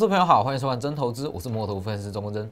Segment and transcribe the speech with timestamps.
[0.00, 2.50] 资朋友好，欢迎收看真投资，我是摩头分析师钟国珍。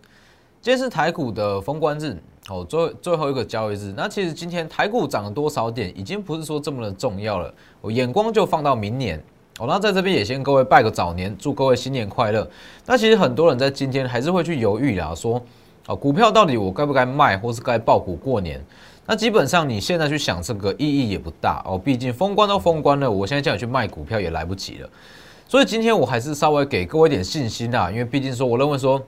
[0.60, 2.14] 今天是台股的封关日
[2.50, 3.94] 哦，最最后一个交易日。
[3.96, 7.50] 那其实今天台股涨了多少点，已经不是说这么的重要了。
[7.80, 9.18] 我眼光就放到明年
[9.60, 9.64] 哦。
[9.66, 12.46] 那在这边也先各位拜个早年，祝各位新年快乐。
[12.84, 15.42] 那其实很多人在今天还是会去犹豫啦，说
[15.86, 18.62] 哦，股票到底我该不该卖，或是该爆股过年？
[19.06, 24.90] 那基本上你现在去想这个意义也不大哦，毕竟封关都封关了，我现在叫你去卖股票也来不及了。
[25.48, 29.02] 所以今天我还是稍微给各位一点信心啊，因为毕竟说，我认为说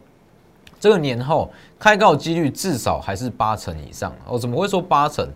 [0.81, 4.11] 这个年后开高几率至少还是八成以上。
[4.27, 5.29] 我怎么会说八成？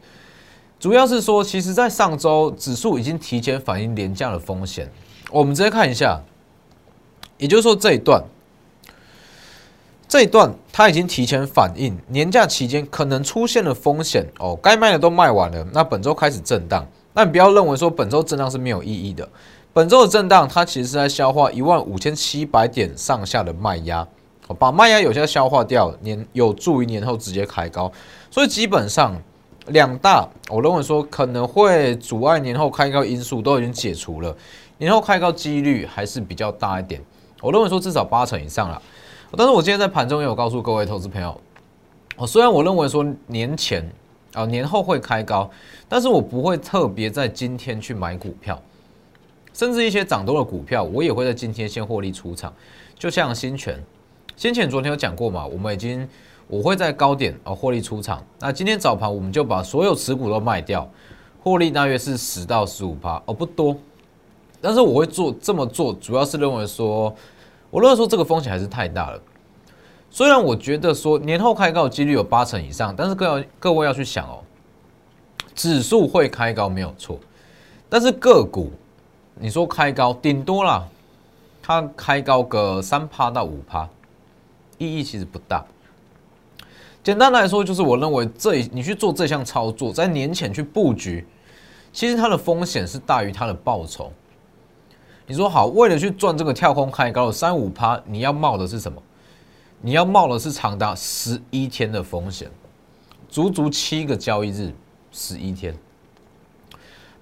[0.80, 4.90] 主要是说，其实在上周指数已经提前反映廉价的风险。
[5.30, 6.18] 我们直接看一下，
[7.36, 8.24] 也就是说这一段，
[10.08, 16.86] 这一段它已经提前反映年假期间可能出现的风险哦，该卖的都卖完了，那本周开始震荡。
[17.12, 19.28] 那你不要认为说本周震荡是没有意义的。
[19.74, 24.06] 本周的震荡，它其实是在消化一万五千七百点上下的卖压，
[24.56, 27.90] 把卖压有些消化掉，年有助于年后直接开高。
[28.30, 29.20] 所以基本上
[29.66, 34.32] 两大，我认为说可能会阻碍年后开高因素都已经解除了，
[34.78, 37.02] 年后开高几率还是比较大一点。
[37.42, 38.80] 我认为说至少八成以上了。
[39.36, 41.36] 但是我今天在盘中也有告诉各位投资朋友，
[42.14, 43.84] 哦，虽然我认为说年前
[44.34, 45.50] 啊年后会开高，
[45.88, 48.56] 但是我不会特别在今天去买股票。
[49.54, 52.52] 甚至一些涨多的股票，我也会在今天先获利出场。
[52.98, 53.80] 就像新泉，
[54.36, 56.06] 先前昨天有讲过嘛，我们已经
[56.48, 58.22] 我会在高点啊获利出场。
[58.40, 60.90] 那今天早盘我们就把所有持股都卖掉，
[61.40, 63.76] 获利大约是十到十五趴，哦不多。
[64.60, 67.14] 但是我会做这么做，主要是认为说，
[67.70, 69.22] 我认为说这个风险还是太大了。
[70.10, 74.42] 虽然我觉得说年后开高几率有八成以上，但是各要各位要去想哦，
[75.54, 77.20] 指数会开高没有错，
[77.88, 78.72] 但是个股。
[79.36, 80.86] 你说开高顶多啦，
[81.60, 83.88] 它开高个三趴到五趴，
[84.78, 85.64] 意义其实不大。
[87.02, 91.26] 简单来说，就是我认为这你去做这项操作，在年前去布局，
[91.92, 94.12] 其实它的风险是大于它的报酬。
[95.26, 99.02] 你说好，为了去赚这个跳空开高的三五趴，你要冒的是什么？
[99.80, 102.50] 你要冒的是长达十一天的风险，
[103.28, 104.72] 足足七个交易日，
[105.12, 105.76] 十一天。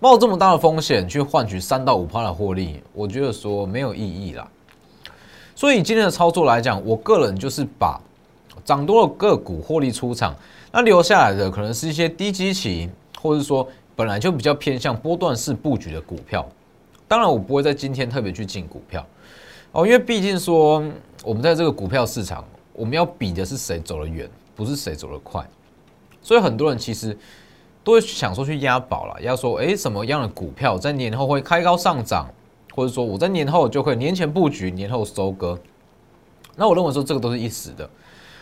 [0.02, 4.50] 冒这么大的风险去换取三到五趴的获利，我觉得说没有意义啦。
[5.54, 8.00] 所以今天的操作来讲，我个人就是把
[8.64, 10.34] 涨多的个股获利出场，
[10.72, 13.64] 那留下来的可能是一些低基期，或者说
[13.94, 16.44] 本来就比较偏向波段式布局的股票。
[17.06, 19.06] 当然，我不会在今天特别去进股票
[19.70, 20.82] 哦，因为毕竟说
[21.22, 25.48] 我们在这个股票市场，我们要比的是谁走得远，不是谁走得快。
[26.20, 27.16] 所以很多人其实。
[27.84, 32.28] 都会想说去押宝了，要说哎什么样的股票在年后会开高上涨，
[32.74, 35.58] 或者说我在年后就可以年前布局，年后收割。
[36.54, 37.90] 那我认为说这个都是一时的，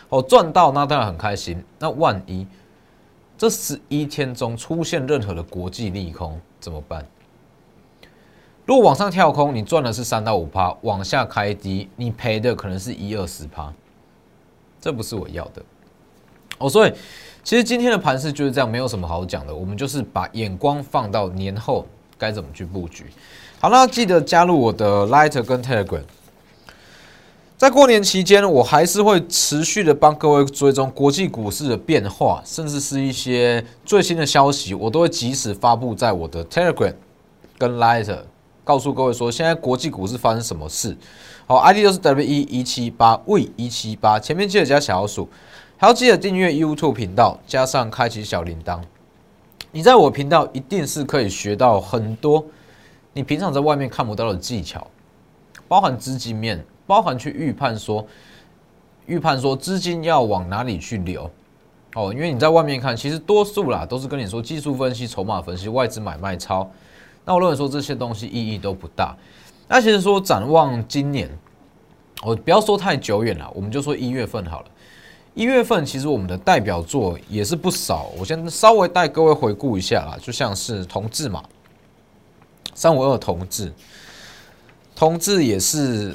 [0.09, 1.63] 哦赚到那当然很开心。
[1.79, 2.45] 那万一
[3.35, 7.03] 这十一天中出现任何的国际利空怎么办？
[8.65, 13.73] 如果往上跳空，你赚的是三到五趴；往下开低，你赔的可能是一二十趴。
[14.79, 15.63] 这不是我要的
[16.59, 16.93] 哦，所以。
[17.43, 19.53] 其实今天的盘势就是这样，没有什么好讲的。
[19.53, 21.85] 我们就是把眼光放到年后
[22.17, 23.05] 该怎么去布局。
[23.59, 26.03] 好，那记得加入我的 Lighter 跟 Telegram。
[27.57, 36.93] 在过年期间，我还是会持续的帮各位追踪国际股市的变化，甚至是一些最新的消息，我都会及时发布在我的 Telegram
[37.57, 38.21] 跟 Lighter，
[38.63, 40.97] 告诉各位说现在国际股市发生什么事。
[41.45, 45.27] 好，ID 就是 W 一一七八 V 一七八，前面记得加小老鼠。
[45.81, 48.79] 还要记得订阅 YouTube 频道，加上开启小铃铛。
[49.71, 52.45] 你在我频道一定是可以学到很多
[53.13, 54.85] 你平常在外面看不到的技巧，
[55.67, 58.05] 包含资金面，包含去预判说
[59.07, 61.27] 预判说资金要往哪里去流。
[61.95, 66.69] 哦，因为你在外面看，其实多数啦都是跟你说技术分析、筹码分析、外资买卖超。
[67.25, 69.17] 那我认为说这些东西意义都不大。
[69.67, 71.27] 那其实说展望今年，
[72.21, 74.65] 我不要说太久远了，我们就说一月份好了。
[75.33, 81.41] 一月份其实我们的代表作也是不少，我先稍微带各位回顾一下啦，就像是同志嘛，
[82.73, 83.71] 三五二同志，
[84.93, 86.13] 同志也是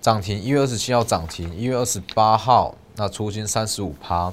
[0.00, 4.32] 涨停，一月二十七号涨停，一月二十八号那出金三十五趴，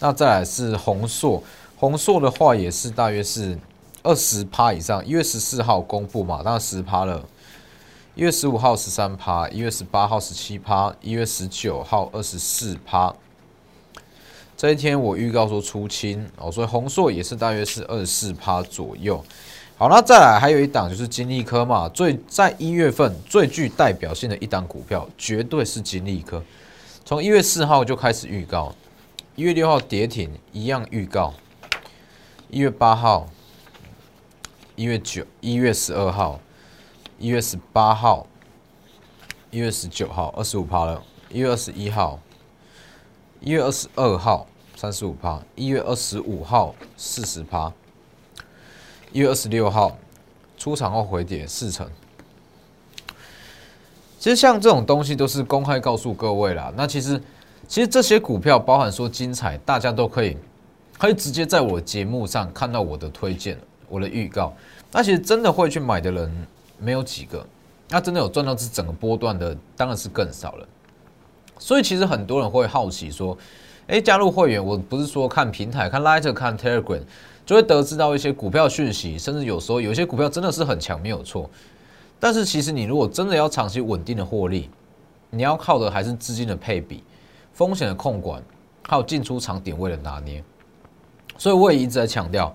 [0.00, 1.40] 那再来是红硕，
[1.76, 3.56] 红硕的话也是大约是
[4.02, 7.24] 二十趴以上，一月十四号公布嘛，当然十趴了。
[8.14, 13.14] 一月十五号十三趴，一月十八号十七趴，一月十九号二十四趴。
[14.54, 19.24] 这一天我预告说出清哦，所以红硕也是大约是二十四趴左右。
[19.78, 26.42] 好，那再来还有一档就是金利科嘛，最在一月份最具代表性的一档股票，绝对是金利科。
[27.06, 28.74] 从一月四号就开始预告，
[29.36, 31.32] 一月六号跌停一样预告，
[32.50, 33.26] 一月八号、
[34.76, 36.38] 一月九、一月十二号、
[37.22, 38.26] 一月十八号、
[39.52, 42.18] 一月十九号二十五趴了，一月二十一号、
[43.40, 47.72] 一月二十二号三十五趴，一月二十五号四十趴。
[49.12, 49.96] 一月二十六号
[50.58, 51.88] 出场后回跌四成，
[54.18, 56.72] 其实像这种东西都是公开告诉各位啦。
[56.76, 57.22] 那其实
[57.68, 60.36] 其实这些股票包含说精彩，大家都可以
[60.98, 63.56] 可以直接在我节目上看到我的推荐、
[63.88, 64.52] 我的预告。
[64.90, 66.46] 那其实真的会去买的人
[66.82, 67.46] 没有几个，
[67.88, 70.68] 那真的有赚到这整个波段的当然是更少了。
[71.58, 73.38] 所以其实很多人会好奇说
[73.86, 77.02] ：“哎，加入会员，我不是说看平台、看 Light、看 Telegram。”
[77.44, 81.50] 就会得知到一些股票讯息，甚至有时候有些股票真的是很强，没有错。
[82.20, 84.70] 但是其实你如果真的要长期稳定的获利，
[85.28, 87.02] 你要靠的还是资金的配比、
[87.52, 88.40] 风险的控管，
[88.88, 90.42] 还有进出场点位的拿捏。
[91.36, 92.54] 所以我也一直在强调，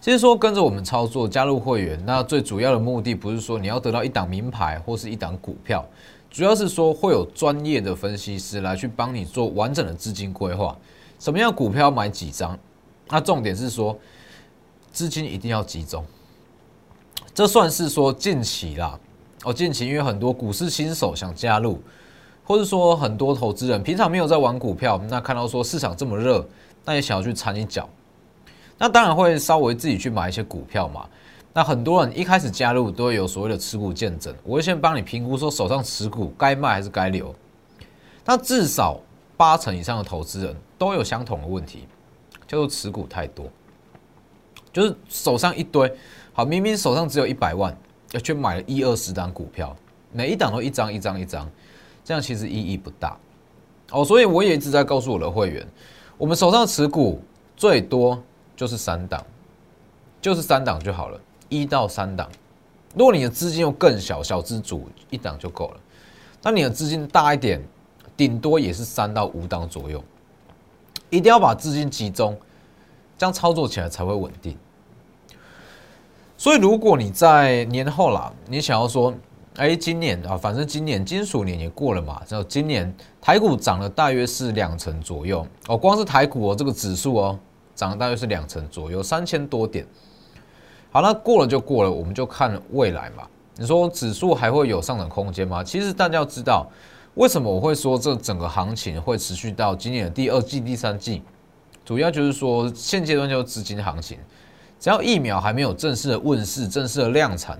[0.00, 5.84] 其实说跟着我们操作加入会员，那最主要的目的不是说你要得到一档名牌或是一档股票，
[6.30, 10.76] 主要是说会有专业的分析师来去帮你做完整的资金规划，
[11.18, 12.58] 什么样股票买几张。
[13.08, 13.98] 那重点是说。
[14.90, 16.04] 资金一定要集中，
[17.32, 18.98] 这算是说近期啦。
[19.44, 21.78] 哦，近期因为很多股市新手想加入，
[22.42, 26.44] 或者说很多投资人平常没有在玩股票，那看到说市场这么热，
[26.84, 27.88] 那也想要去掺一脚，
[28.78, 31.06] 那当然会稍微自己去买一些股票嘛。
[31.52, 37.34] 那很多人一开始加入都会有所谓的持股见证，我会先帮你评估说手上持股该卖还是该留。
[38.24, 39.00] 那至少
[39.36, 41.88] 八成以上的投资人都有相同的问题，
[42.46, 43.46] 叫做持股太多。
[44.72, 45.92] 就是手上一堆，
[46.32, 47.76] 好，明明手上只有一百万，
[48.12, 49.74] 要去买了一二十档股票，
[50.12, 51.50] 每一档都一张一张一张，
[52.04, 53.16] 这样其实意义不大
[53.90, 54.04] 哦。
[54.04, 55.66] 所以我也一直在告诉我的会员，
[56.18, 57.20] 我们手上持股
[57.56, 58.22] 最多
[58.58, 59.24] 就是三档，
[60.20, 62.28] 就是三档就好了，一到三档。
[62.96, 65.80] 如果你的资金又更小，小资主一档就够了。
[66.42, 67.62] 那你的资金大一点，
[68.16, 70.02] 顶多也是三到五档左右，
[71.08, 72.36] 一定要把资金集中。
[73.16, 74.56] 这样操作起来才会稳定。
[76.36, 79.14] 所以，如果你在年后啦，你想要说，
[79.54, 87.38] 哎，今年啊，反正今年金属年也过了嘛，然后今年台股涨了大约是两成左右哦，光是台股哦这个指数哦，
[87.78, 89.86] 涨了大约是两成左右，三千多点。
[90.90, 93.22] 好，那过了就过了，我们就看未来嘛。
[93.54, 95.62] 你说指数还会有上涨空间吗？
[95.62, 96.68] 其实大家要知道，
[97.14, 101.22] 为什么我会说这整个行情会持续到今年的第二季、第三季？
[101.84, 104.18] 主要就是说，现阶段就是资金行情，
[104.80, 107.56] 只要疫苗还没有正式的问世、正式的量产，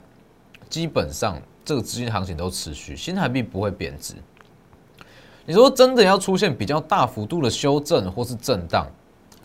[0.69, 4.15] 基本上这个资金行情都持续，新台币不会贬值。
[5.47, 8.87] 你说真的要出现比较大幅度的修正或是震荡，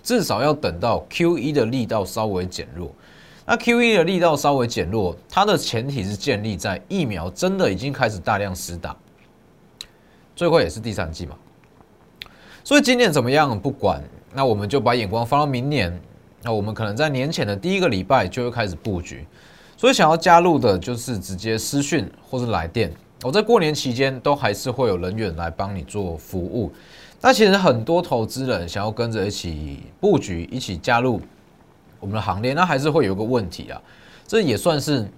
[0.04, 2.92] 至少要等到 Q 一的力道稍微减弱。
[3.46, 8.96] 那 Q 一的力道稍微减弱，它的前提是建立在疫苗真的已经开始大量施打，
[10.36, 11.36] 最后也是第三季嘛。
[12.64, 14.04] 所以今年怎么样不管。
[14.36, 15.96] 那我们就把眼光放到明年，
[16.42, 19.28] 那我们可能在年前的第一个礼拜就会开始布局，
[19.78, 22.92] 所以想要加入的就是直接私讯或是来电。
[23.22, 26.74] 我在过年期间都还是会有人员来帮你做服务。
[27.26, 31.22] 那其实很多投资人想要跟着一起布局，一起加入
[32.02, 33.82] 我们的行列，那还是会有个问题啊，
[34.28, 35.10] 这也算是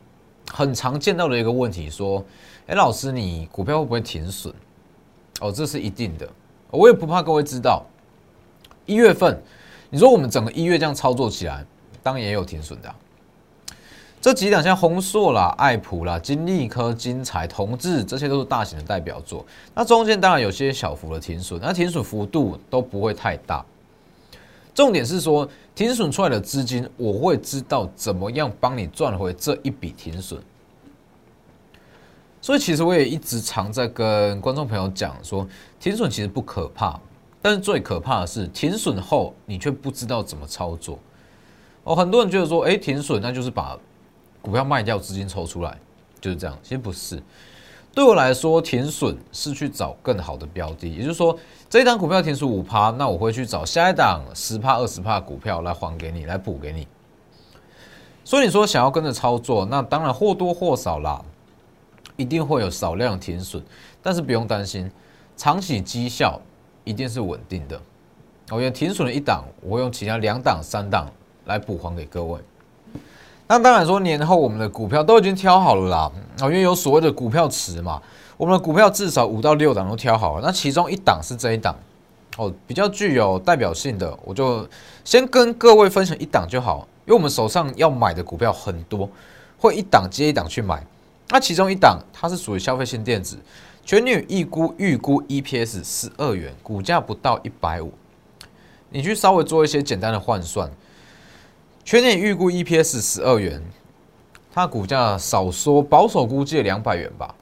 [0.52, 2.24] 很常见到的一个问题，说，
[2.68, 4.54] 哎，老师你股票会不会停损？
[5.42, 6.30] 哦，这是一定的，
[6.70, 7.84] 我也不怕各位知道。
[8.86, 9.42] 一月份，
[9.90, 11.66] 你说我们整个一月这样操作起来，
[12.04, 12.96] 当然也有停损的。
[14.26, 19.46] 这几档像宏硕啦、爱普啦、金利科、金彩、同志，这些都是大型的代表作。
[19.76, 23.64] 那中间当然有些小幅的停损，那停损幅度都不会太大。
[24.74, 30.42] 重点是说，停损出来的资金，我会知道怎么样帮你赚回这一笔停损。
[32.42, 35.48] 所以其实我也一直常在跟观众朋友讲说，
[35.80, 37.00] 停损其实不可怕。
[37.44, 40.98] 但是最可怕的是停损后，你却不知道怎么操作。
[41.84, 43.78] 哦，很多人觉得说，哎，停损那就是把
[44.46, 45.76] 股票卖掉，资金抽出来，
[46.22, 46.56] 就是这样。
[46.62, 47.20] 其实不是，
[47.96, 50.88] 对我来说，停损是去找更好的标的。
[50.88, 51.36] 也就是说，
[51.68, 56.88] 这一档股票停损五趴，那我会去找下一档十趴、二十趴股票来还给你，来补给你。
[58.24, 61.20] 所以你说想要跟着操作，那当然或多或少啦，
[62.16, 63.64] 一定会有少量停损，
[64.04, 64.92] 但是不用担心，
[65.36, 66.40] 长期绩效。
[66.88, 67.82] 一定是稳定的。
[68.52, 71.12] 我用停损了一档，我会用其他两档、三档
[71.46, 72.40] 来补还给各位。
[73.48, 76.12] 那当然说年后我们的股票都已经挑好了啦，
[76.42, 78.02] 哦，因为有所谓的股票池嘛，
[78.38, 81.76] 我们的股票至少五到六档都挑好了，那其中一档是这一档，
[82.38, 84.68] 哦，比较具有代表性的，我就
[85.04, 89.08] 先跟各位分享一档就好，因为我们手上要买的股票很多，
[89.60, 90.84] 会一档接一档去买，
[91.30, 93.38] 那其中一档它是属于消费性电子，
[93.86, 97.94] 全年预估预估 EPS 十二元，股价不到一百五，
[98.90, 100.68] 你去稍微做一些简单的换算。
[101.86, 103.62] 全年预估 EPS 十二元，
[104.52, 107.36] 它股价少说保守估计两百元吧。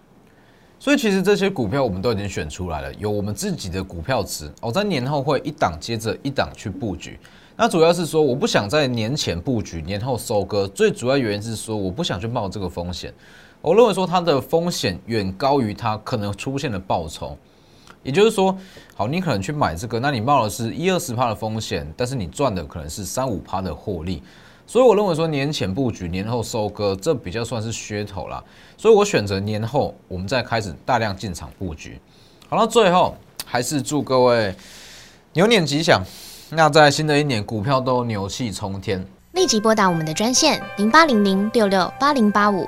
[0.77, 4.51] 所以其实这些股票我们都已经选出来了，有我们自己的股票池。
[4.59, 7.17] 我在年后会一档接着一档去布局。
[7.55, 10.67] 那主要是说我不想在年前布局，年后收割。
[10.67, 13.13] 最主要原因是说我不想去冒这个风险。
[13.61, 17.37] 我认为说它的风险远高于它可能出现的报酬。
[18.03, 18.55] 也就是说，
[18.95, 24.21] 好，你可能去买这个，那你冒的是一二十趴的风险，但是你赚的可能是三五趴的获利。
[24.67, 28.43] 所以我认为说年前布局，年后收割，这比较算是噱头啦。
[28.77, 31.99] 所以我选择年后，我们再开始大量进场布局。
[32.49, 34.53] 好了，最后还是祝各位
[35.33, 36.01] 牛年吉祥。
[36.49, 39.05] 那在新的一年，股票都牛气冲天。
[39.31, 42.67] 立即拨打我们的专线零八零零六六八零八五。